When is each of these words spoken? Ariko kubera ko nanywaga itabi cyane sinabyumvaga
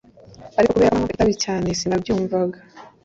Ariko 0.57 0.71
kubera 0.73 0.91
ko 0.91 0.95
nanywaga 0.97 1.13
itabi 1.15 1.33
cyane 1.43 1.67
sinabyumvaga 1.79 2.57